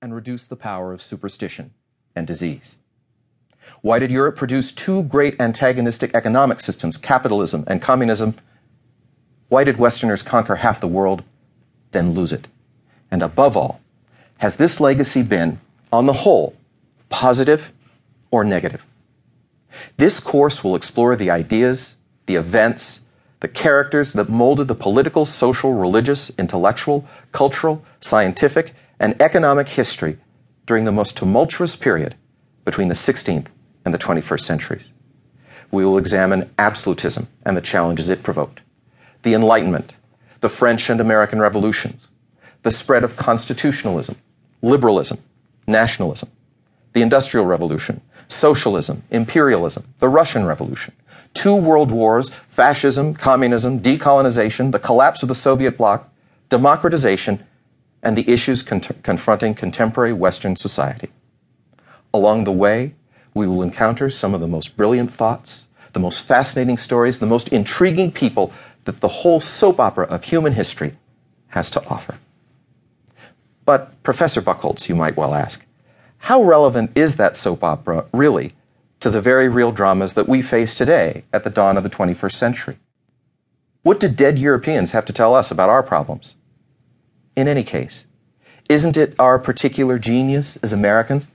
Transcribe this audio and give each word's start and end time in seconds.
and 0.00 0.14
reduce 0.14 0.46
the 0.46 0.56
power 0.56 0.92
of 0.92 1.02
superstition 1.02 1.72
and 2.14 2.26
disease. 2.26 2.76
Why 3.82 3.98
did 3.98 4.10
Europe 4.10 4.36
produce 4.36 4.72
two 4.72 5.02
great 5.04 5.40
antagonistic 5.40 6.14
economic 6.14 6.60
systems, 6.60 6.96
capitalism 6.96 7.64
and 7.66 7.82
communism? 7.82 8.36
Why 9.48 9.64
did 9.64 9.76
Westerners 9.76 10.22
conquer 10.22 10.56
half 10.56 10.80
the 10.80 10.88
world, 10.88 11.22
then 11.92 12.14
lose 12.14 12.32
it? 12.32 12.48
And 13.10 13.22
above 13.22 13.56
all, 13.56 13.80
has 14.38 14.56
this 14.56 14.80
legacy 14.80 15.22
been, 15.22 15.60
on 15.92 16.06
the 16.06 16.12
whole, 16.12 16.56
positive 17.08 17.72
or 18.30 18.44
negative? 18.44 18.86
This 19.96 20.20
course 20.20 20.64
will 20.64 20.76
explore 20.76 21.16
the 21.16 21.30
ideas, 21.30 21.96
the 22.26 22.36
events, 22.36 23.00
the 23.40 23.48
characters 23.48 24.12
that 24.14 24.28
molded 24.28 24.68
the 24.68 24.74
political, 24.74 25.24
social, 25.24 25.74
religious, 25.74 26.30
intellectual, 26.38 27.06
cultural, 27.32 27.84
scientific, 28.00 28.74
and 29.00 29.20
economic 29.20 29.68
history 29.68 30.18
during 30.66 30.84
the 30.84 30.92
most 30.92 31.16
tumultuous 31.16 31.76
period 31.76 32.14
between 32.64 32.88
the 32.88 32.94
16th 32.94 33.46
and 33.84 33.94
the 33.94 33.98
21st 33.98 34.40
centuries. 34.40 34.92
We 35.70 35.84
will 35.84 35.98
examine 35.98 36.50
absolutism 36.58 37.28
and 37.44 37.56
the 37.56 37.62
challenges 37.62 38.08
it 38.08 38.22
provoked, 38.22 38.60
the 39.22 39.34
Enlightenment, 39.34 39.94
the 40.40 40.48
French 40.48 40.88
and 40.88 41.00
American 41.00 41.40
revolutions, 41.40 42.10
the 42.62 42.70
spread 42.70 43.04
of 43.04 43.16
constitutionalism, 43.16 44.16
liberalism, 44.62 45.18
nationalism, 45.66 46.30
the 46.92 47.02
Industrial 47.02 47.46
Revolution, 47.46 48.00
socialism, 48.28 49.02
imperialism, 49.10 49.84
the 49.98 50.08
Russian 50.08 50.44
Revolution, 50.44 50.94
two 51.34 51.54
world 51.54 51.90
wars, 51.90 52.30
fascism, 52.48 53.14
communism, 53.14 53.80
decolonization, 53.80 54.72
the 54.72 54.78
collapse 54.78 55.22
of 55.22 55.28
the 55.28 55.34
Soviet 55.34 55.76
bloc, 55.76 56.10
democratization, 56.48 57.44
and 58.02 58.16
the 58.16 58.28
issues 58.30 58.62
con- 58.62 58.80
confronting 58.80 59.54
contemporary 59.54 60.12
Western 60.12 60.56
society. 60.56 61.08
Along 62.14 62.44
the 62.44 62.52
way, 62.52 62.94
we 63.34 63.46
will 63.46 63.62
encounter 63.62 64.10
some 64.10 64.34
of 64.34 64.40
the 64.40 64.48
most 64.48 64.76
brilliant 64.76 65.12
thoughts, 65.12 65.66
the 65.92 66.00
most 66.00 66.22
fascinating 66.22 66.76
stories, 66.76 67.18
the 67.18 67.26
most 67.26 67.48
intriguing 67.48 68.12
people 68.12 68.52
that 68.84 69.00
the 69.00 69.08
whole 69.08 69.40
soap 69.40 69.78
opera 69.80 70.06
of 70.06 70.24
human 70.24 70.54
history 70.54 70.96
has 71.48 71.70
to 71.70 71.86
offer. 71.88 72.18
But, 73.64 74.02
Professor 74.02 74.40
Bucholz, 74.40 74.88
you 74.88 74.94
might 74.94 75.16
well 75.16 75.34
ask, 75.34 75.66
how 76.18 76.42
relevant 76.42 76.96
is 76.96 77.16
that 77.16 77.36
soap 77.36 77.62
opera 77.62 78.06
really 78.12 78.54
to 79.00 79.10
the 79.10 79.20
very 79.20 79.48
real 79.48 79.72
dramas 79.72 80.14
that 80.14 80.28
we 80.28 80.42
face 80.42 80.74
today 80.74 81.24
at 81.32 81.44
the 81.44 81.50
dawn 81.50 81.76
of 81.76 81.82
the 81.82 81.90
21st 81.90 82.32
century? 82.32 82.78
What 83.82 84.00
do 84.00 84.08
dead 84.08 84.38
Europeans 84.38 84.90
have 84.90 85.04
to 85.04 85.12
tell 85.12 85.34
us 85.34 85.50
about 85.50 85.70
our 85.70 85.82
problems? 85.82 86.34
In 87.38 87.46
any 87.46 87.62
case, 87.62 88.04
isn't 88.68 88.96
it 88.96 89.14
our 89.16 89.38
particular 89.38 89.96
genius 89.96 90.56
as 90.56 90.72
Americans 90.72 91.30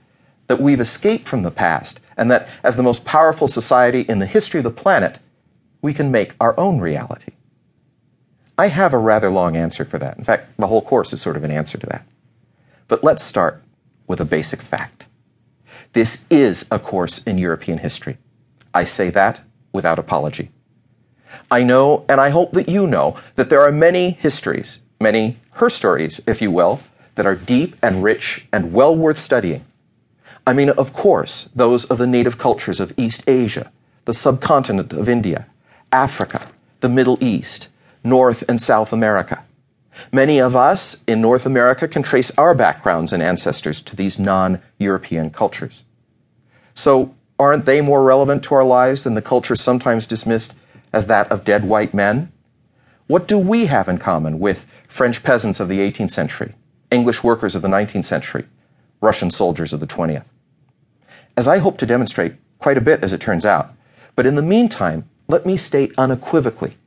that 0.48 0.60
we've 0.60 0.78
escaped 0.78 1.26
from 1.26 1.44
the 1.44 1.50
past 1.50 1.98
and 2.14 2.30
that 2.30 2.46
as 2.62 2.76
the 2.76 2.82
most 2.82 3.06
powerful 3.06 3.48
society 3.48 4.02
in 4.02 4.18
the 4.18 4.26
history 4.26 4.60
of 4.60 4.64
the 4.64 4.82
planet, 4.82 5.18
we 5.80 5.94
can 5.94 6.10
make 6.10 6.34
our 6.38 6.54
own 6.60 6.78
reality? 6.78 7.32
I 8.58 8.68
have 8.68 8.92
a 8.92 8.98
rather 8.98 9.30
long 9.30 9.56
answer 9.56 9.82
for 9.82 9.96
that. 9.96 10.18
In 10.18 10.24
fact, 10.24 10.54
the 10.58 10.66
whole 10.66 10.82
course 10.82 11.14
is 11.14 11.22
sort 11.22 11.38
of 11.38 11.44
an 11.44 11.50
answer 11.50 11.78
to 11.78 11.86
that. 11.86 12.06
But 12.86 13.02
let's 13.02 13.24
start 13.24 13.62
with 14.06 14.20
a 14.20 14.26
basic 14.26 14.60
fact. 14.60 15.06
This 15.94 16.26
is 16.28 16.66
a 16.70 16.78
course 16.78 17.22
in 17.22 17.38
European 17.38 17.78
history. 17.78 18.18
I 18.74 18.84
say 18.84 19.08
that 19.08 19.40
without 19.72 19.98
apology. 19.98 20.50
I 21.50 21.62
know, 21.62 22.04
and 22.10 22.20
I 22.20 22.28
hope 22.28 22.52
that 22.52 22.68
you 22.68 22.86
know, 22.86 23.16
that 23.36 23.48
there 23.48 23.62
are 23.62 23.72
many 23.72 24.10
histories, 24.10 24.80
many 25.04 25.36
her 25.60 25.70
stories, 25.70 26.20
if 26.26 26.42
you 26.42 26.50
will, 26.50 26.80
that 27.14 27.26
are 27.26 27.36
deep 27.36 27.76
and 27.80 28.02
rich 28.02 28.46
and 28.52 28.72
well 28.72 28.96
worth 28.96 29.18
studying. 29.18 29.64
I 30.46 30.52
mean, 30.52 30.70
of 30.70 30.92
course, 30.92 31.48
those 31.54 31.84
of 31.84 31.98
the 31.98 32.06
native 32.06 32.38
cultures 32.38 32.80
of 32.80 32.92
East 32.96 33.22
Asia, 33.28 33.70
the 34.04 34.12
subcontinent 34.12 34.92
of 34.92 35.08
India, 35.08 35.46
Africa, 35.92 36.48
the 36.80 36.88
Middle 36.88 37.18
East, 37.20 37.68
North 38.02 38.42
and 38.48 38.60
South 38.60 38.92
America. 38.92 39.44
Many 40.12 40.38
of 40.40 40.56
us 40.56 40.96
in 41.06 41.20
North 41.20 41.46
America 41.46 41.86
can 41.86 42.02
trace 42.02 42.30
our 42.36 42.54
backgrounds 42.54 43.12
and 43.12 43.22
ancestors 43.22 43.80
to 43.82 43.96
these 43.96 44.18
non 44.18 44.60
European 44.78 45.30
cultures. 45.30 45.84
So, 46.74 47.14
aren't 47.38 47.64
they 47.64 47.80
more 47.80 48.02
relevant 48.02 48.42
to 48.44 48.54
our 48.54 48.64
lives 48.64 49.04
than 49.04 49.14
the 49.14 49.22
culture 49.22 49.56
sometimes 49.56 50.06
dismissed 50.06 50.54
as 50.92 51.06
that 51.06 51.30
of 51.30 51.44
dead 51.44 51.64
white 51.64 51.94
men? 51.94 52.32
What 53.06 53.28
do 53.28 53.38
we 53.38 53.66
have 53.66 53.86
in 53.88 53.98
common 53.98 54.38
with 54.38 54.66
French 54.88 55.22
peasants 55.22 55.60
of 55.60 55.68
the 55.68 55.80
18th 55.80 56.10
century, 56.10 56.54
English 56.90 57.22
workers 57.22 57.54
of 57.54 57.60
the 57.60 57.68
19th 57.68 58.06
century, 58.06 58.46
Russian 59.02 59.30
soldiers 59.30 59.74
of 59.74 59.80
the 59.80 59.86
20th? 59.86 60.24
As 61.36 61.46
I 61.46 61.58
hope 61.58 61.76
to 61.78 61.86
demonstrate 61.86 62.36
quite 62.58 62.78
a 62.78 62.80
bit 62.80 63.04
as 63.04 63.12
it 63.12 63.20
turns 63.20 63.44
out, 63.44 63.74
but 64.16 64.24
in 64.24 64.36
the 64.36 64.42
meantime, 64.42 65.06
let 65.28 65.44
me 65.44 65.58
state 65.58 65.92
unequivocally 65.98 66.78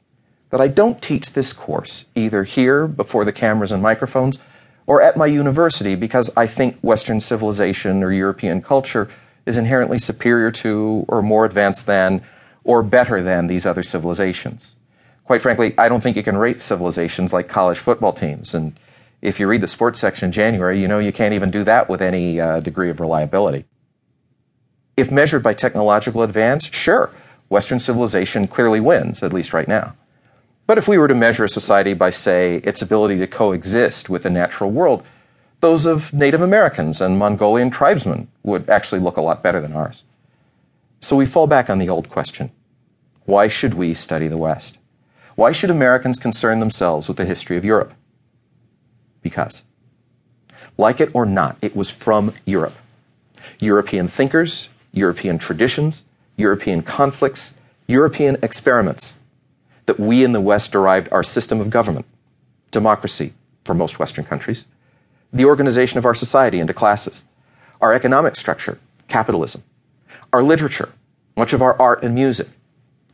that 0.49 0.59
I 0.59 0.69
don't 0.69 1.03
teach 1.03 1.33
this 1.33 1.53
course 1.53 2.05
either 2.15 2.43
here 2.45 2.87
before 2.87 3.23
the 3.23 3.31
cameras 3.31 3.71
and 3.71 3.83
microphones 3.83 4.39
or 4.87 5.03
at 5.03 5.17
my 5.17 5.27
university 5.27 5.93
because 5.93 6.31
I 6.35 6.47
think 6.47 6.79
Western 6.79 7.19
civilization 7.19 8.01
or 8.01 8.11
European 8.11 8.63
culture 8.63 9.07
is 9.45 9.55
inherently 9.55 9.99
superior 9.99 10.49
to 10.49 11.05
or 11.07 11.21
more 11.21 11.45
advanced 11.45 11.85
than 11.85 12.23
or 12.63 12.81
better 12.81 13.21
than 13.21 13.45
these 13.45 13.67
other 13.67 13.83
civilizations. 13.83 14.76
Quite 15.27 15.41
frankly, 15.41 15.73
I 15.77 15.89
don't 15.89 16.01
think 16.01 16.15
you 16.15 16.23
can 16.23 16.37
rate 16.37 16.61
civilizations 16.61 17.33
like 17.33 17.49
college 17.49 17.79
football 17.79 18.13
teams. 18.13 18.53
And 18.53 18.79
if 19.21 19.41
you 19.41 19.47
read 19.47 19.59
the 19.59 19.67
sports 19.67 19.99
section 19.99 20.27
in 20.27 20.31
January, 20.31 20.79
you 20.79 20.87
know 20.87 20.99
you 20.99 21.11
can't 21.11 21.33
even 21.33 21.51
do 21.51 21.65
that 21.65 21.89
with 21.89 22.01
any 22.01 22.39
uh, 22.39 22.61
degree 22.61 22.89
of 22.89 23.01
reliability. 23.01 23.65
If 24.95 25.11
measured 25.11 25.43
by 25.43 25.53
technological 25.53 26.23
advance, 26.23 26.69
sure, 26.71 27.11
Western 27.49 27.77
civilization 27.77 28.47
clearly 28.47 28.79
wins, 28.79 29.21
at 29.21 29.33
least 29.33 29.51
right 29.51 29.67
now. 29.67 29.97
But 30.65 30.77
if 30.77 30.87
we 30.87 30.97
were 30.97 31.09
to 31.09 31.13
measure 31.13 31.43
a 31.43 31.49
society 31.49 31.93
by, 31.93 32.09
say, 32.09 32.61
its 32.63 32.81
ability 32.81 33.17
to 33.17 33.27
coexist 33.27 34.09
with 34.09 34.23
the 34.23 34.29
natural 34.29 34.71
world, 34.71 35.03
those 35.59 35.85
of 35.85 36.13
Native 36.13 36.41
Americans 36.41 37.01
and 37.01 37.19
Mongolian 37.19 37.69
tribesmen 37.69 38.29
would 38.43 38.69
actually 38.69 39.01
look 39.01 39.17
a 39.17 39.21
lot 39.21 39.43
better 39.43 39.59
than 39.59 39.73
ours. 39.73 40.03
So 41.01 41.17
we 41.17 41.25
fall 41.25 41.47
back 41.47 41.69
on 41.69 41.79
the 41.79 41.89
old 41.89 42.07
question 42.07 42.51
why 43.25 43.49
should 43.49 43.73
we 43.73 43.93
study 43.93 44.29
the 44.29 44.37
West? 44.37 44.77
Why 45.37 45.51
should 45.51 45.69
Americans 45.69 46.17
concern 46.17 46.59
themselves 46.59 47.07
with 47.07 47.17
the 47.17 47.23
history 47.23 47.57
of 47.57 47.63
Europe? 47.63 47.93
Because, 49.21 49.61
like 50.79 50.99
it 50.99 51.11
or 51.13 51.27
not, 51.27 51.57
it 51.61 51.75
was 51.75 51.91
from 51.91 52.33
Europe. 52.43 52.73
European 53.59 54.07
thinkers, 54.07 54.69
European 54.93 55.37
traditions, 55.37 56.03
European 56.37 56.81
conflicts, 56.81 57.53
European 57.85 58.39
experiments 58.41 59.13
that 59.85 59.99
we 59.99 60.23
in 60.23 60.31
the 60.31 60.41
West 60.41 60.71
derived 60.71 61.07
our 61.11 61.21
system 61.21 61.61
of 61.61 61.69
government, 61.69 62.07
democracy 62.71 63.35
for 63.63 63.75
most 63.75 63.99
Western 63.99 64.25
countries, 64.25 64.65
the 65.31 65.45
organization 65.45 65.99
of 65.99 66.05
our 66.05 66.15
society 66.15 66.59
into 66.59 66.73
classes, 66.73 67.23
our 67.79 67.93
economic 67.93 68.35
structure, 68.35 68.79
capitalism, 69.07 69.63
our 70.33 70.41
literature, 70.41 70.89
much 71.35 71.53
of 71.53 71.61
our 71.61 71.79
art 71.79 72.01
and 72.01 72.15
music, 72.15 72.47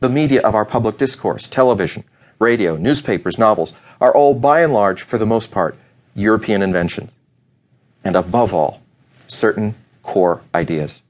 the 0.00 0.08
media 0.08 0.40
of 0.40 0.54
our 0.54 0.64
public 0.64 0.96
discourse, 0.96 1.46
television, 1.46 2.02
radio, 2.38 2.76
newspapers, 2.76 3.38
novels, 3.38 3.72
are 4.00 4.14
all 4.14 4.34
by 4.34 4.60
and 4.60 4.72
large, 4.72 5.02
for 5.02 5.18
the 5.18 5.26
most 5.26 5.50
part, 5.50 5.76
European 6.14 6.62
inventions. 6.62 7.12
And 8.02 8.16
above 8.16 8.52
all, 8.52 8.82
certain 9.28 9.74
core 10.02 10.42
ideas. 10.54 11.02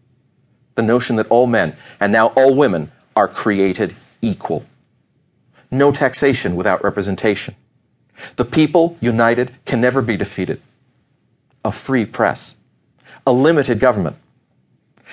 The 0.75 0.83
notion 0.83 1.17
that 1.17 1.29
all 1.29 1.47
men, 1.47 1.77
and 2.01 2.13
now 2.13 2.29
all 2.29 2.55
women, 2.55 2.93
are 3.17 3.29
created 3.29 3.97
equal 4.23 4.65
no 5.75 5.93
taxation 5.93 6.57
without 6.57 6.83
representation. 6.83 7.55
The 8.37 8.45
people, 8.45 8.97
united, 9.01 9.53
can 9.67 9.81
never 9.81 10.01
be 10.01 10.17
defeated. 10.17 10.63
A 11.65 11.73
free 11.73 12.07
press. 12.07 12.55
A 13.27 13.33
limited 13.33 13.81
government. 13.81 14.17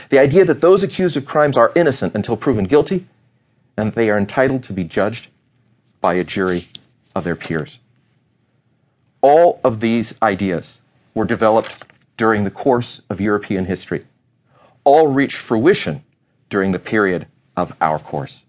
The 0.09 0.19
idea 0.19 0.45
that 0.45 0.61
those 0.61 0.83
accused 0.83 1.17
of 1.17 1.25
crimes 1.25 1.57
are 1.57 1.71
innocent 1.75 2.15
until 2.15 2.37
proven 2.37 2.65
guilty, 2.65 3.07
and 3.75 3.93
they 3.93 4.09
are 4.09 4.17
entitled 4.17 4.63
to 4.63 4.73
be 4.73 4.83
judged 4.83 5.27
by 6.01 6.15
a 6.15 6.23
jury 6.23 6.67
of 7.15 7.23
their 7.23 7.35
peers. 7.35 7.79
All 9.21 9.61
of 9.63 9.79
these 9.79 10.13
ideas 10.21 10.79
were 11.13 11.25
developed 11.25 11.85
during 12.17 12.43
the 12.43 12.51
course 12.51 13.01
of 13.09 13.21
European 13.21 13.65
history. 13.65 14.05
All 14.83 15.07
reached 15.07 15.37
fruition 15.37 16.03
during 16.49 16.71
the 16.71 16.79
period 16.79 17.27
of 17.55 17.75
our 17.79 17.99
course. 17.99 18.43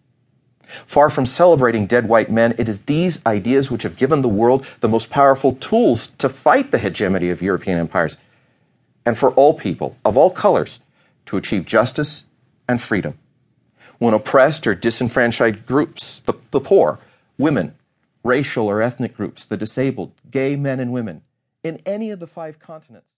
Far 0.87 1.11
from 1.11 1.27
celebrating 1.27 1.87
dead 1.87 2.09
white 2.09 2.31
men, 2.31 2.55
it 2.57 2.69
is 2.69 2.81
these 2.81 3.25
ideas 3.27 3.71
which 3.71 3.83
have 3.83 3.97
given 3.97 4.23
the 4.23 4.29
world 4.29 4.67
the 4.81 4.89
most 4.89 5.11
powerful 5.11 5.55
tools 5.57 6.09
to 6.19 6.29
fight 6.29 6.71
the 6.71 6.79
hegemony 6.79 7.29
of 7.29 7.43
European 7.43 7.79
empires, 7.79 8.17
and 9.05 9.19
for 9.19 9.33
all 9.33 9.53
people 9.53 9.97
of 10.05 10.17
all 10.17 10.31
colors 10.31 10.81
to 11.27 11.37
achieve 11.37 11.67
justice 11.67 12.25
and 12.69 12.81
freedom. 12.81 13.19
When 13.99 14.15
oppressed 14.15 14.67
or 14.67 14.75
disenfranchised 14.75 15.67
groups, 15.67 16.21
the, 16.21 16.35
the 16.51 16.61
poor, 16.61 16.99
women, 17.39 17.75
racial 18.25 18.69
or 18.69 18.83
ethnic 18.83 19.17
groups, 19.17 19.45
the 19.45 19.57
disabled, 19.57 20.13
gay 20.31 20.57
men 20.57 20.81
and 20.81 20.93
women, 20.93 21.23
in 21.63 21.81
any 21.87 22.11
of 22.11 22.21
the 22.21 22.27
five 22.27 22.59
continents, 22.59 23.07